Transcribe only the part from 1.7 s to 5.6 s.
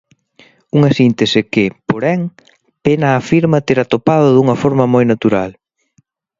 porén, Pena afirma ter atopado dunha forma moi natural.